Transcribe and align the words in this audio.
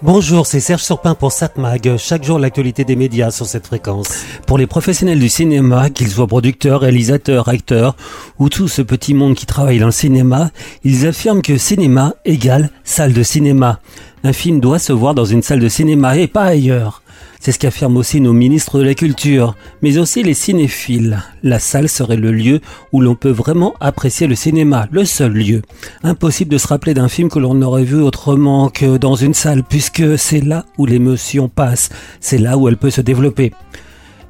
Bonjour, 0.00 0.46
c'est 0.46 0.60
Serge 0.60 0.84
Surpin 0.84 1.16
pour 1.16 1.32
SatMag. 1.32 1.96
Chaque 1.96 2.22
jour, 2.22 2.38
l'actualité 2.38 2.84
des 2.84 2.94
médias 2.94 3.32
sur 3.32 3.46
cette 3.46 3.66
fréquence. 3.66 4.24
Pour 4.46 4.56
les 4.56 4.68
professionnels 4.68 5.18
du 5.18 5.28
cinéma, 5.28 5.90
qu'ils 5.90 6.10
soient 6.10 6.28
producteurs, 6.28 6.82
réalisateurs, 6.82 7.48
acteurs, 7.48 7.96
ou 8.38 8.48
tout 8.48 8.68
ce 8.68 8.80
petit 8.80 9.12
monde 9.12 9.34
qui 9.34 9.44
travaille 9.44 9.80
dans 9.80 9.86
le 9.86 9.92
cinéma, 9.92 10.52
ils 10.84 11.04
affirment 11.04 11.42
que 11.42 11.58
cinéma 11.58 12.14
égale 12.24 12.70
salle 12.84 13.12
de 13.12 13.24
cinéma. 13.24 13.80
Un 14.22 14.32
film 14.32 14.60
doit 14.60 14.78
se 14.78 14.92
voir 14.92 15.14
dans 15.14 15.24
une 15.24 15.42
salle 15.42 15.58
de 15.58 15.68
cinéma 15.68 16.16
et 16.16 16.28
pas 16.28 16.44
ailleurs. 16.44 17.02
C'est 17.40 17.52
ce 17.52 17.58
qu'affirment 17.58 17.96
aussi 17.96 18.20
nos 18.20 18.32
ministres 18.32 18.78
de 18.78 18.84
la 18.84 18.94
Culture, 18.94 19.54
mais 19.80 19.98
aussi 19.98 20.22
les 20.22 20.34
cinéphiles. 20.34 21.22
La 21.42 21.58
salle 21.58 21.88
serait 21.88 22.16
le 22.16 22.32
lieu 22.32 22.60
où 22.92 23.00
l'on 23.00 23.14
peut 23.14 23.30
vraiment 23.30 23.74
apprécier 23.80 24.26
le 24.26 24.34
cinéma, 24.34 24.88
le 24.90 25.04
seul 25.04 25.32
lieu. 25.32 25.62
Impossible 26.02 26.50
de 26.50 26.58
se 26.58 26.66
rappeler 26.66 26.94
d'un 26.94 27.08
film 27.08 27.28
que 27.28 27.38
l'on 27.38 27.62
aurait 27.62 27.84
vu 27.84 28.02
autrement 28.02 28.70
que 28.70 28.96
dans 28.96 29.14
une 29.14 29.34
salle, 29.34 29.62
puisque 29.62 30.18
c'est 30.18 30.40
là 30.40 30.64
où 30.78 30.86
l'émotion 30.86 31.48
passe, 31.48 31.90
c'est 32.20 32.38
là 32.38 32.58
où 32.58 32.68
elle 32.68 32.76
peut 32.76 32.90
se 32.90 33.00
développer. 33.00 33.52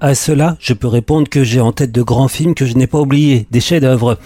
À 0.00 0.14
cela, 0.14 0.56
je 0.60 0.74
peux 0.74 0.86
répondre 0.86 1.28
que 1.28 1.42
j'ai 1.42 1.60
en 1.60 1.72
tête 1.72 1.90
de 1.90 2.02
grands 2.02 2.28
films 2.28 2.54
que 2.54 2.66
je 2.66 2.74
n'ai 2.74 2.86
pas 2.86 3.00
oubliés, 3.00 3.48
des 3.50 3.60
chefs-d'œuvre. 3.60 4.18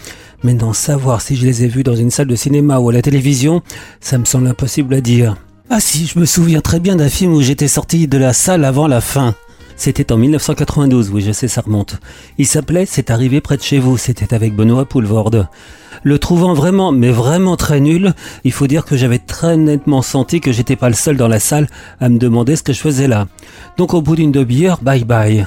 Mais 0.43 0.55
d'en 0.55 0.73
savoir 0.73 1.23
si 1.23 1.37
je 1.37 1.46
les 1.46 1.65
ai 1.65 1.69
vus 1.69 1.85
dans 1.85 1.95
une 1.95 2.10
salle 2.10 2.27
de 2.27 2.35
cinéma 2.35 2.79
ou 2.79 2.91
à 2.91 2.93
la 2.93 3.01
télévision, 3.01 3.62
ça 4.01 4.19
me 4.19 4.24
semble 4.24 4.49
impossible 4.49 4.93
à 4.93 5.01
dire. 5.01 5.37
Ah 5.75 5.81
si, 5.81 6.07
je 6.07 6.19
me 6.19 6.27
souviens 6.27 6.61
très 6.61 6.81
bien 6.81 6.97
d'un 6.97 7.09
film 7.09 7.33
où 7.33 7.41
j'étais 7.41 7.67
sorti 7.67 8.07
de 8.07 8.19
la 8.19 8.35
salle 8.35 8.67
avant 8.67 8.87
la 8.87 9.01
fin. 9.01 9.35
C'était 9.75 10.13
en 10.13 10.19
1992, 10.19 11.09
oui 11.11 11.23
je 11.23 11.33
sais 11.33 11.49
ça 11.49 11.63
remonte. 11.63 11.99
Il 12.37 12.47
s'appelait 12.47 12.85
C'est 12.85 13.11
arrivé 13.11 13.41
près 13.41 13.57
de 13.57 13.63
chez 13.63 13.79
vous, 13.79 13.97
c'était 13.97 14.35
avec 14.35 14.55
Benoît 14.55 14.85
Poulvorde. 14.85 15.49
Le 16.03 16.19
trouvant 16.19 16.53
vraiment, 16.53 16.93
mais 16.93 17.11
vraiment 17.11 17.57
très 17.57 17.80
nul, 17.80 18.13
il 18.45 18.53
faut 18.53 18.66
dire 18.66 18.85
que 18.85 18.99
j'avais 18.99 19.19
très 19.19 19.57
nettement 19.57 20.03
senti 20.03 20.43
que 20.43 20.53
j'étais 20.53 20.77
pas 20.77 20.91
le 20.91 20.95
seul 20.95 21.16
dans 21.16 21.27
la 21.27 21.41
salle 21.41 21.69
à 22.01 22.11
me 22.11 22.19
demander 22.19 22.55
ce 22.57 22.63
que 22.63 22.75
je 22.75 22.80
faisais 22.80 23.09
là. 23.09 23.27
Donc 23.79 23.95
au 23.95 24.02
bout 24.02 24.16
d'une 24.16 24.30
demi-heure, 24.30 24.83
bye 24.83 25.05
bye. 25.05 25.46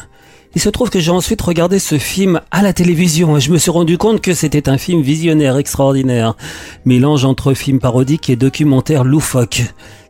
Il 0.56 0.62
se 0.62 0.70
trouve 0.70 0.90
que 0.90 1.02
j'ai 1.02 1.12
ensuite 1.12 1.42
regardé 1.42 1.80
ce 1.80 1.98
film 1.98 2.40
à 2.50 2.62
la 2.62 2.72
télévision 2.72 3.36
et 3.36 3.42
je 3.42 3.52
me 3.52 3.58
suis 3.58 3.72
rendu 3.72 3.98
compte 3.98 4.22
que 4.22 4.34
c'était 4.34 4.70
un 4.70 4.78
film 4.78 5.02
visionnaire 5.02 5.58
extraordinaire. 5.58 6.36
Mélange 6.86 7.26
entre 7.26 7.54
film 7.54 7.80
parodique 7.80 8.30
et 8.30 8.38
documentaire 8.38 9.04
loufoque. 9.04 9.64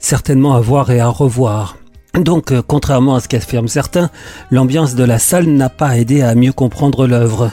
Certainement 0.05 0.53
à 0.53 0.59
voir 0.59 0.91
et 0.91 0.99
à 0.99 1.07
revoir. 1.07 1.77
Donc, 2.13 2.51
euh, 2.51 2.61
contrairement 2.61 3.15
à 3.15 3.21
ce 3.21 3.27
qu'affirment 3.27 3.67
certains, 3.67 4.11
l'ambiance 4.51 4.93
de 4.93 5.03
la 5.03 5.17
salle 5.17 5.47
n'a 5.47 5.67
pas 5.67 5.97
aidé 5.97 6.21
à 6.21 6.35
mieux 6.35 6.53
comprendre 6.53 7.07
l'œuvre. 7.07 7.49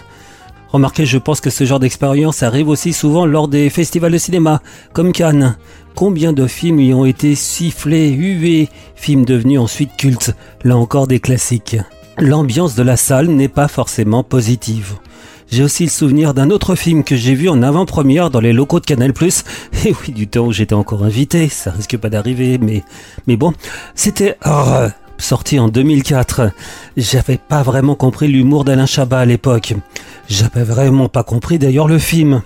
Remarquez, 0.69 1.07
je 1.07 1.17
pense 1.17 1.41
que 1.41 1.49
ce 1.49 1.65
genre 1.65 1.81
d'expérience 1.81 2.43
arrive 2.43 2.69
aussi 2.69 2.93
souvent 2.93 3.25
lors 3.25 3.49
des 3.49 3.71
festivals 3.71 4.13
de 4.13 4.19
cinéma, 4.19 4.61
comme 4.93 5.13
Cannes. 5.13 5.57
Combien 5.95 6.35
de 6.35 6.47
films 6.47 6.81
y 6.81 6.93
ont 6.93 7.07
été 7.07 7.37
sifflés, 7.37 8.11
hués, 8.11 8.69
films 8.97 9.25
devenus 9.25 9.59
ensuite 9.59 9.97
cultes, 9.97 10.35
là 10.63 10.77
encore 10.77 11.07
des 11.07 11.21
classiques. 11.21 11.79
L'ambiance 12.19 12.75
de 12.75 12.83
la 12.83 12.99
salle 12.99 13.29
n'est 13.29 13.49
pas 13.49 13.67
forcément 13.67 14.25
positive. 14.25 14.97
J'ai 15.53 15.63
aussi 15.63 15.85
le 15.85 15.91
souvenir 15.91 16.33
d'un 16.33 16.49
autre 16.49 16.75
film 16.77 17.05
que 17.05 17.15
j'ai 17.15 17.35
vu 17.35 17.51
en 17.51 17.63
avant-première 17.63 18.31
dans 18.31 18.41
les 18.41 18.55
locaux 18.55 18.81
de 18.81 18.87
Canal+. 18.87 19.13
Et 19.85 19.93
oui, 19.93 20.15
du 20.15 20.27
temps 20.27 20.47
où 20.47 20.53
j'étais 20.53 20.75
encore 20.75 21.05
invité, 21.05 21.51
ça 21.51 21.71
risque 21.71 21.99
pas 21.99 22.09
d'arriver, 22.09 22.57
mais 22.57 22.83
mais 23.27 23.37
bon, 23.37 23.53
c'était 23.95 24.39
sorti 25.19 25.59
en 25.59 25.69
2004. 25.69 26.53
J'avais 26.97 27.37
pas 27.37 27.63
vraiment 27.63 27.95
compris 27.95 28.29
l'humour 28.29 28.65
d'Alain 28.65 28.87
Chabat 28.87 29.19
à 29.19 29.25
l'époque. 29.27 29.75
J'avais 30.27 30.65
vraiment 30.65 31.11
pas 31.11 31.23
compris 31.23 31.59
d'ailleurs 31.59 31.87
le 31.87 31.99
film. 31.99 32.41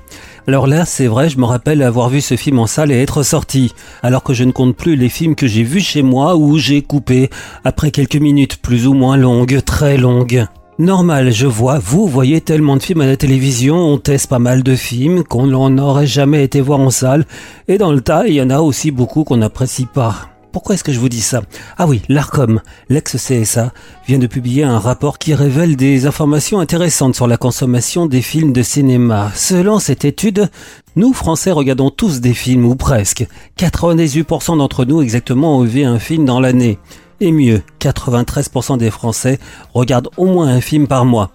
Alors 0.49 0.67
là, 0.67 0.85
c'est 0.85 1.07
vrai, 1.07 1.31
je 1.31 1.39
me 1.39 1.45
rappelle 1.45 1.83
avoir 1.83 2.09
vu 2.09 2.21
ce 2.21 2.35
film 2.37 2.59
en 2.59 2.67
salle 2.67 2.91
et 2.91 3.01
être 3.01 3.23
sorti, 3.23 3.73
alors 4.03 4.25
que 4.25 4.35
je 4.35 4.43
ne 4.43 4.51
compte 4.51 4.75
plus 4.75 4.97
les 4.97 5.11
films 5.11 5.37
que 5.37 5.47
j'ai 5.47 5.63
vus 5.63 5.79
chez 5.79 6.03
moi 6.03 6.35
ou 6.35 6.59
j'ai 6.59 6.83
coupé 6.83 7.31
après 7.65 7.93
quelques 7.93 8.17
minutes 8.17 8.57
plus 8.57 8.89
ou 8.89 8.95
moins 8.95 9.17
longues, 9.17 9.63
très 9.65 9.97
longues. 9.97 10.49
Normal, 10.79 11.33
je 11.33 11.47
vois, 11.47 11.79
vous 11.79 12.07
voyez 12.07 12.43
tellement 12.43 12.77
de 12.77 12.83
films 12.83 13.01
à 13.01 13.07
la 13.07 13.17
télévision, 13.17 13.77
on 13.77 13.97
teste 13.97 14.29
pas 14.29 14.39
mal 14.39 14.63
de 14.63 14.77
films 14.77 15.25
qu'on 15.25 15.71
n'aurait 15.71 16.07
jamais 16.07 16.45
été 16.45 16.61
voir 16.61 16.81
en 16.81 16.91
salle, 16.91 17.25
et 17.67 17.79
dans 17.79 17.93
le 17.93 18.03
tas, 18.03 18.27
il 18.27 18.35
y 18.35 18.43
en 18.43 18.51
a 18.51 18.61
aussi 18.61 18.91
beaucoup 18.91 19.25
qu'on 19.25 19.39
n'apprécie 19.39 19.87
pas. 19.87 20.29
Pourquoi 20.53 20.75
est-ce 20.75 20.85
que 20.85 20.93
je 20.93 21.01
vous 21.01 21.09
dis 21.09 21.23
ça? 21.23 21.41
Ah 21.79 21.87
oui, 21.87 22.03
l'ARCOM, 22.11 22.61
l'ex-CSA, 22.91 23.73
vient 24.07 24.19
de 24.19 24.27
publier 24.27 24.65
un 24.65 24.79
rapport 24.79 25.19
qui 25.19 25.33
révèle 25.33 25.77
des 25.77 26.05
informations 26.05 26.61
intéressantes 26.61 27.15
sur 27.15 27.27
la 27.27 27.39
consommation 27.39 28.05
des 28.05 28.21
films 28.21 28.53
de 28.53 28.63
cinéma. 28.63 29.33
Selon 29.35 29.79
cette 29.79 30.05
étude, 30.05 30.51
nous, 30.95 31.15
Français, 31.15 31.53
regardons 31.53 31.89
tous 31.89 32.21
des 32.21 32.35
films, 32.35 32.67
ou 32.67 32.75
presque. 32.75 33.27
98% 33.59 34.59
d'entre 34.59 34.85
nous 34.85 35.01
exactement 35.01 35.59
ont 35.59 35.65
vu 35.65 35.85
un 35.85 35.99
film 35.99 36.27
dans 36.27 36.41
l'année. 36.41 36.79
Et 37.21 37.33
mieux, 37.33 37.63
93% 37.81 38.77
des 38.79 38.91
Français 38.91 39.39
regardent 39.73 40.11
au 40.17 40.27
moins 40.27 40.49
un 40.49 40.61
film 40.61 40.87
par 40.87 41.05
mois. 41.05 41.31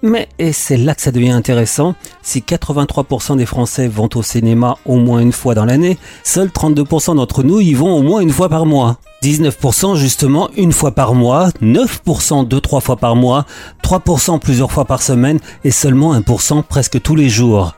Mais, 0.00 0.28
et 0.38 0.52
c'est 0.52 0.76
là 0.76 0.94
que 0.94 1.02
ça 1.02 1.10
devient 1.10 1.30
intéressant, 1.30 1.94
si 2.22 2.40
83% 2.40 3.36
des 3.36 3.46
Français 3.46 3.88
vont 3.88 4.08
au 4.14 4.22
cinéma 4.22 4.76
au 4.86 4.96
moins 4.96 5.18
une 5.18 5.32
fois 5.32 5.54
dans 5.54 5.64
l'année, 5.64 5.98
seuls 6.22 6.48
32% 6.48 7.16
d'entre 7.16 7.42
nous 7.42 7.60
y 7.60 7.74
vont 7.74 7.96
au 7.96 8.02
moins 8.02 8.20
une 8.20 8.30
fois 8.30 8.48
par 8.48 8.64
mois. 8.64 8.98
19% 9.22 9.96
justement 9.96 10.48
une 10.56 10.72
fois 10.72 10.92
par 10.92 11.14
mois, 11.14 11.48
9% 11.60 12.46
deux 12.46 12.60
trois 12.60 12.80
fois 12.80 12.96
par 12.96 13.16
mois, 13.16 13.46
3% 13.82 14.38
plusieurs 14.38 14.70
fois 14.70 14.84
par 14.84 15.02
semaine 15.02 15.40
et 15.64 15.70
seulement 15.70 16.14
1% 16.14 16.62
presque 16.62 17.02
tous 17.02 17.16
les 17.16 17.28
jours. 17.28 17.74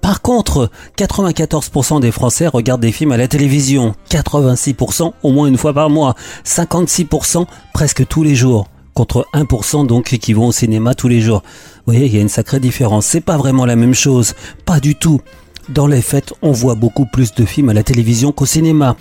Par 0.00 0.22
contre, 0.22 0.70
94% 0.96 2.00
des 2.00 2.12
Français 2.12 2.46
regardent 2.46 2.82
des 2.82 2.92
films 2.92 3.12
à 3.12 3.16
la 3.16 3.26
télévision, 3.26 3.94
86% 4.10 5.12
au 5.22 5.32
moins 5.32 5.48
une 5.48 5.58
fois 5.58 5.72
par 5.72 5.90
mois, 5.90 6.14
56% 6.44 7.46
presque 7.72 8.06
tous 8.06 8.22
les 8.22 8.36
jours 8.36 8.68
contre 8.94 9.26
1% 9.34 9.86
donc 9.86 10.04
qui 10.04 10.32
vont 10.32 10.46
au 10.46 10.52
cinéma 10.52 10.94
tous 10.94 11.08
les 11.08 11.20
jours. 11.20 11.42
Vous 11.84 11.92
voyez, 11.92 12.06
il 12.06 12.14
y 12.14 12.18
a 12.18 12.22
une 12.22 12.30
sacrée 12.30 12.60
différence. 12.60 13.04
C'est 13.04 13.20
pas 13.20 13.36
vraiment 13.36 13.66
la 13.66 13.76
même 13.76 13.94
chose. 13.94 14.34
Pas 14.64 14.80
du 14.80 14.94
tout. 14.94 15.20
Dans 15.68 15.88
les 15.88 16.02
fêtes, 16.02 16.32
on 16.42 16.52
voit 16.52 16.76
beaucoup 16.76 17.06
plus 17.06 17.34
de 17.34 17.44
films 17.44 17.70
à 17.70 17.74
la 17.74 17.82
télévision 17.82 18.30
qu'au 18.30 18.46
cinéma. 18.46 18.96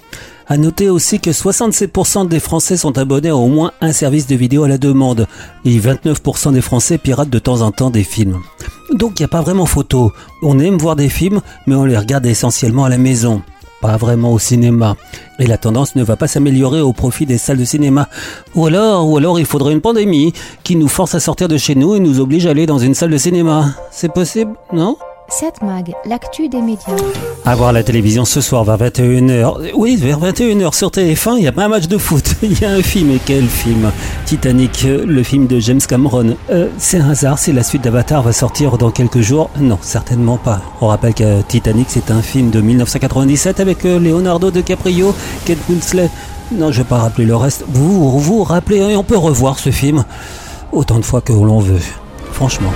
À 0.48 0.58
noter 0.58 0.90
aussi 0.90 1.20
que 1.20 1.30
67% 1.30 2.28
des 2.28 2.40
Français 2.40 2.78
sont 2.78 2.98
abonnés 2.98 3.30
à 3.30 3.36
au 3.36 3.48
moins 3.48 3.72
un 3.82 3.92
service 3.92 4.26
de 4.28 4.36
vidéo 4.36 4.64
à 4.64 4.68
la 4.68 4.78
demande 4.78 5.28
et 5.64 5.78
29% 5.78 6.54
des 6.54 6.62
Français 6.62 6.98
piratent 6.98 7.30
de 7.30 7.40
temps 7.40 7.62
en 7.62 7.72
temps 7.72 7.92
des 7.92 8.04
films. 8.04 8.40
Donc 8.94 9.20
il 9.20 9.22
n'y 9.22 9.26
a 9.26 9.30
pas 9.30 9.42
vraiment 9.42 9.66
photo. 9.66 10.12
On 10.42 10.60
aime 10.60 10.78
voir 10.78 10.96
des 10.96 11.10
films, 11.10 11.42
mais 11.68 11.76
on 11.76 11.86
les 11.86 11.98
regarde 11.98 12.26
essentiellement 12.26 12.86
à 12.86 12.90
la 12.90 12.98
maison 12.98 13.42
pas 13.82 13.98
vraiment 13.98 14.32
au 14.32 14.40
cinéma. 14.40 14.96
Et 15.38 15.46
la 15.46 15.58
tendance 15.58 15.96
ne 15.96 16.04
va 16.04 16.16
pas 16.16 16.28
s'améliorer 16.28 16.82
au 16.82 16.94
profit 16.94 17.26
des 17.26 17.38
salles 17.38 17.58
de 17.58 17.66
cinéma. 17.66 18.08
Ou 18.56 18.66
alors, 18.66 19.08
ou 19.08 19.18
alors 19.18 19.40
il 19.40 19.46
faudrait 19.46 19.74
une 19.74 19.82
pandémie 19.82 20.34
qui 20.64 20.76
nous 20.76 20.88
force 20.88 21.14
à 21.14 21.20
sortir 21.20 21.48
de 21.48 21.58
chez 21.58 21.76
nous 21.76 21.94
et 21.94 22.00
nous 22.00 22.20
oblige 22.20 22.48
à 22.48 22.52
aller 22.52 22.66
dans 22.66 22.80
une 22.80 22.96
salle 22.96 23.12
de 23.12 23.18
cinéma. 23.18 23.76
C'est 23.92 24.12
possible, 24.12 24.54
non? 24.74 24.98
7 25.30 25.64
Mag, 25.64 25.94
l'actu 26.06 26.50
des 26.50 26.62
médias. 26.62 26.96
À 27.46 27.56
voir 27.56 27.74
la 27.74 27.84
télévision 27.84 28.26
ce 28.26 28.42
soir 28.42 28.64
vers 28.64 28.78
21h. 28.78 29.72
Oui, 29.74 29.96
vers 29.96 30.20
21h 30.20 30.76
sur 30.76 30.90
TF1, 30.90 31.38
il 31.38 31.44
y 31.44 31.48
a 31.48 31.52
pas 31.52 31.66
un 31.66 31.68
match 31.68 31.88
de 31.88 31.98
foot. 31.98 32.36
Il 32.44 32.60
y 32.60 32.66
a 32.66 32.70
un 32.70 32.82
film. 32.82 33.12
Et 33.12 33.20
quel 33.26 33.46
film? 33.48 33.92
Titanic, 34.26 34.84
le 34.84 35.24
film 35.24 35.48
de 35.48 35.60
James 35.60 35.82
Cameron. 35.82 36.36
Euh, 36.52 36.68
c'est 36.78 37.00
un 37.00 37.10
hasard 37.10 37.40
si 37.40 37.52
la 37.54 37.64
suite 37.64 37.84
d'Avatar 37.84 38.22
va 38.22 38.34
sortir 38.34 38.78
dans 38.78 38.92
quelques 38.92 39.22
jours? 39.22 39.50
Non, 39.60 39.80
certainement 39.82 40.38
pas. 40.38 40.62
On 40.80 40.88
rappelle 40.88 41.14
que 41.14 41.42
Titanic, 41.42 41.88
c'est 41.90 42.12
un 42.12 42.22
film 42.22 42.52
de 42.52 42.62
1997 42.62 43.60
avec 43.60 43.86
euh, 43.86 44.00
Leonardo 44.00 44.52
DiCaprio, 44.52 45.14
Kate 45.46 45.58
Winslet. 45.70 46.10
Non, 46.52 46.72
je 46.72 46.80
vais 46.80 46.88
pas 46.88 47.00
rappeler 47.00 47.26
le 47.26 47.36
reste. 47.36 47.66
Vous 47.68 48.20
vous, 48.20 48.44
rappelez, 48.44 48.78
et 48.78 48.96
on 48.96 49.04
peut 49.04 49.18
revoir 49.18 49.58
ce 49.58 49.72
film 49.72 50.06
autant 50.72 51.00
de 51.00 51.06
fois 51.06 51.22
que 51.22 51.34
l'on 51.34 51.60
veut. 51.60 51.82
Franchement. 52.32 52.72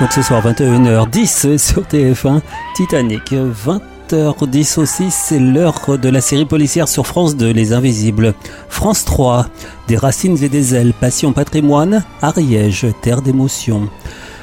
Donc 0.00 0.12
ce 0.12 0.20
soir 0.20 0.42
21h10 0.46 1.56
sur 1.56 1.82
TF1, 1.82 2.40
Titanic. 2.74 3.32
20h10 3.32 4.78
aussi, 4.78 5.10
c'est 5.10 5.38
l'heure 5.38 5.96
de 5.96 6.08
la 6.10 6.20
série 6.20 6.44
policière 6.44 6.86
sur 6.86 7.06
France 7.06 7.34
2, 7.34 7.50
Les 7.50 7.72
Invisibles. 7.72 8.34
France 8.68 9.06
3, 9.06 9.46
Des 9.88 9.96
racines 9.96 10.36
et 10.42 10.50
des 10.50 10.74
ailes, 10.74 10.92
Passion 10.92 11.32
patrimoine, 11.32 12.04
Ariège, 12.20 12.86
Terre 13.00 13.22
d'émotion. 13.22 13.88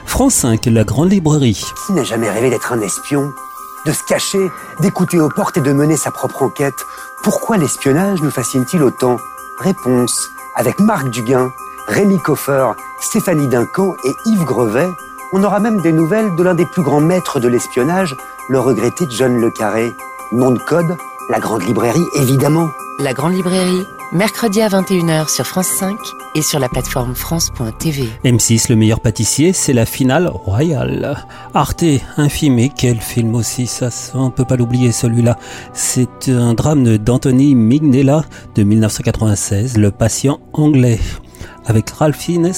France 0.06 0.34
5, 0.34 0.66
La 0.66 0.84
Grande 0.84 1.12
Librairie. 1.12 1.64
Qui 1.86 1.94
n'a 1.94 2.04
jamais 2.04 2.32
rêvé 2.32 2.50
d'être 2.50 2.74
un 2.74 2.82
espion? 2.82 3.30
De 3.86 3.92
se 3.92 4.04
cacher, 4.08 4.50
d'écouter 4.80 5.20
aux 5.20 5.30
portes 5.30 5.58
et 5.58 5.62
de 5.62 5.72
mener 5.72 5.98
sa 5.98 6.10
propre 6.10 6.42
enquête 6.42 6.74
Pourquoi 7.22 7.58
l'espionnage 7.58 8.22
nous 8.24 8.32
fascine-t-il 8.32 8.82
autant? 8.82 9.18
Réponse, 9.60 10.30
avec 10.56 10.80
Marc 10.80 11.10
Duguin, 11.12 11.52
Rémi 11.88 12.18
Coffer, 12.18 12.70
Stéphanie 13.02 13.48
Duncan 13.50 13.94
et 14.04 14.14
Yves 14.26 14.46
Grevet, 14.46 14.90
on 15.34 15.44
aura 15.44 15.60
même 15.60 15.82
des 15.82 15.92
nouvelles 15.92 16.36
de 16.36 16.44
l'un 16.44 16.54
des 16.54 16.66
plus 16.66 16.84
grands 16.84 17.02
maîtres 17.02 17.40
de 17.40 17.48
l'espionnage, 17.48 18.16
le 18.50 18.60
regretté 18.60 19.06
John 19.18 19.42
Le 19.42 19.50
Carré. 19.50 19.92
Nom 20.32 20.52
de 20.52 20.60
code, 20.60 20.96
la 21.30 21.40
Grande 21.40 21.64
Librairie, 21.64 22.06
évidemment. 22.20 22.70
La 23.00 23.14
Grande 23.14 23.34
Librairie, 23.34 23.84
mercredi 24.12 24.62
à 24.62 24.70
21h 24.70 25.30
sur 25.30 25.48
France 25.48 25.68
5 25.68 25.98
et 26.36 26.44
sur 26.44 26.60
la 26.60 26.70
plateforme 26.70 27.16
France.tv. 27.16 28.08
M6, 28.24 28.70
le 28.70 28.76
meilleur 28.76 29.00
pâtissier, 29.00 29.54
c'est 29.54 29.74
la 29.74 29.88
finale 29.88 30.28
royale. 30.28 31.18
Arte, 31.56 31.86
infimé, 32.18 32.72
quel 32.76 33.02
film 33.02 33.34
aussi, 33.34 33.66
ça, 33.66 33.90
on 34.14 34.30
peut 34.30 34.46
pas 34.46 34.56
l'oublier 34.56 34.92
celui-là. 34.92 35.38
C'est 35.74 36.30
un 36.30 36.54
drame 36.54 37.00
d'Anthony 37.00 37.56
Mignella 37.56 38.24
de 38.54 38.62
1996, 38.62 39.78
Le 39.78 39.90
patient 39.90 40.40
anglais 40.54 41.00
avec 41.66 41.90
Ralph 41.90 42.18
Fiennes 42.18 42.52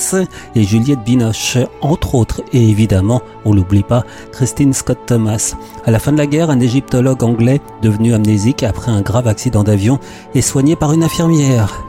et 0.56 0.63
Juliette 0.63 1.04
Binoche, 1.04 1.57
entre 1.81 2.16
autres, 2.16 2.42
et 2.54 2.69
évidemment, 2.69 3.22
on 3.46 3.54
l'oublie 3.54 3.84
pas, 3.84 4.04
Christine 4.31 4.74
Scott 4.74 5.00
Thomas. 5.06 5.56
À 5.86 5.92
la 5.92 6.00
fin 6.00 6.12
de 6.12 6.18
la 6.18 6.28
guerre, 6.28 6.50
un 6.50 6.60
égyptologue 6.60 7.24
anglais, 7.24 7.62
devenu 7.81 8.13
amnésique 8.13 8.63
après 8.63 8.92
un 8.92 9.02
grave 9.02 9.28
accident 9.28 9.63
d'avion, 9.63 10.00
est 10.34 10.42
soigné 10.42 10.75
par 10.75 10.94
une 10.94 11.04
infirmière. 11.04 11.86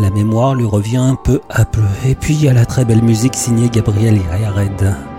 La 0.00 0.10
mémoire 0.10 0.54
lui 0.54 0.64
revient 0.64 0.96
un 0.96 1.14
peu 1.14 1.40
à 1.48 1.64
peu. 1.64 1.82
Et 2.06 2.14
puis 2.14 2.34
il 2.34 2.44
y 2.44 2.48
a 2.48 2.52
la 2.52 2.66
très 2.66 2.84
belle 2.84 3.02
musique 3.02 3.36
signée 3.36 3.68
Gabriel 3.68 4.16
Yared. 4.16 5.11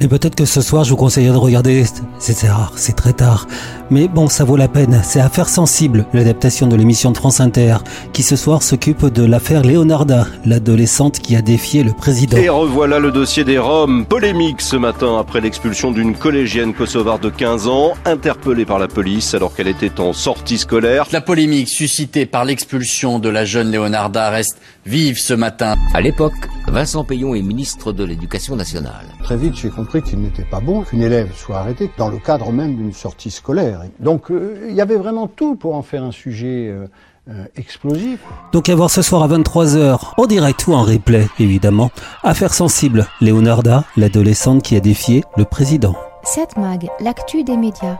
Mais 0.00 0.06
peut-être 0.06 0.36
que 0.36 0.44
ce 0.44 0.60
soir, 0.60 0.84
je 0.84 0.90
vous 0.90 0.96
conseillerais 0.96 1.32
de 1.32 1.38
regarder. 1.38 1.84
C'est 2.18 2.48
rare, 2.48 2.72
c'est 2.76 2.94
très 2.94 3.12
tard. 3.12 3.46
Mais 3.90 4.06
bon, 4.06 4.28
ça 4.28 4.44
vaut 4.44 4.56
la 4.56 4.68
peine. 4.68 5.00
C'est 5.02 5.20
Affaire 5.20 5.48
sensible, 5.48 6.06
l'adaptation 6.12 6.66
de 6.66 6.76
l'émission 6.76 7.10
de 7.10 7.16
France 7.16 7.40
Inter, 7.40 7.78
qui 8.12 8.22
ce 8.22 8.36
soir 8.36 8.62
s'occupe 8.62 9.06
de 9.06 9.24
l'affaire 9.24 9.62
Leonarda, 9.62 10.26
l'adolescente 10.44 11.18
qui 11.18 11.34
a 11.34 11.42
défié 11.42 11.82
le 11.82 11.92
président. 11.92 12.36
Et 12.36 12.48
revoilà 12.48 13.00
le 13.00 13.10
dossier 13.10 13.44
des 13.44 13.58
Roms. 13.58 14.06
Polémique 14.06 14.60
ce 14.60 14.76
matin 14.76 15.18
après 15.18 15.40
l'expulsion 15.40 15.90
d'une 15.90 16.14
collégienne 16.14 16.74
kosovare 16.74 17.18
de 17.18 17.30
15 17.30 17.66
ans, 17.66 17.94
interpellée 18.04 18.66
par 18.66 18.78
la 18.78 18.88
police 18.88 19.34
alors 19.34 19.54
qu'elle 19.54 19.68
était 19.68 19.98
en 20.00 20.12
sortie 20.12 20.58
scolaire. 20.58 21.06
La 21.10 21.20
polémique 21.20 21.68
suscitée 21.68 22.26
par 22.26 22.44
l'expulsion 22.44 23.18
de 23.18 23.28
la 23.28 23.44
jeune 23.44 23.72
Leonarda 23.72 24.30
reste 24.30 24.58
vive 24.86 25.18
ce 25.18 25.34
matin. 25.34 25.74
À 25.94 26.00
l'époque, 26.00 26.34
Vincent 26.70 27.02
Payon 27.02 27.34
est 27.34 27.42
ministre 27.42 27.92
de 27.92 28.04
l'Éducation 28.04 28.54
nationale. 28.54 29.06
Très 29.22 29.36
vite, 29.36 29.54
j'ai 29.56 29.70
compris 29.70 30.02
qu'il 30.02 30.20
n'était 30.20 30.44
pas 30.44 30.60
bon 30.60 30.82
qu'une 30.82 31.02
élève 31.02 31.34
soit 31.34 31.58
arrêtée 31.58 31.90
dans 31.96 32.08
le 32.08 32.18
cadre 32.18 32.52
même 32.52 32.76
d'une 32.76 32.92
sortie 32.92 33.30
scolaire. 33.30 33.82
Donc 34.00 34.30
euh, 34.30 34.66
il 34.68 34.74
y 34.74 34.80
avait 34.80 34.96
vraiment 34.96 35.28
tout 35.28 35.56
pour 35.56 35.74
en 35.74 35.82
faire 35.82 36.04
un 36.04 36.12
sujet 36.12 36.68
euh, 36.68 36.86
euh, 37.30 37.44
explosif. 37.56 38.20
Donc 38.52 38.68
à 38.68 38.74
voir 38.74 38.90
ce 38.90 39.00
soir 39.00 39.22
à 39.22 39.28
23h, 39.28 40.12
en 40.16 40.26
direct 40.26 40.66
ou 40.66 40.74
en 40.74 40.82
replay, 40.82 41.26
évidemment. 41.38 41.90
Affaire 42.22 42.52
sensible, 42.52 43.06
Leonarda, 43.20 43.84
l'adolescente 43.96 44.62
qui 44.62 44.76
a 44.76 44.80
défié 44.80 45.24
le 45.36 45.44
président. 45.44 45.94
7 46.24 46.58
Mag, 46.58 46.88
l'actu 47.00 47.44
des 47.44 47.56
médias. 47.56 47.98